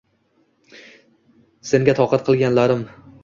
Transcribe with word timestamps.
Senga 1.73 1.97
toqat 2.01 2.25
tilaganlarim 2.31 2.85